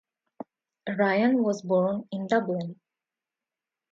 [0.97, 2.79] Ryan was born in Dublin.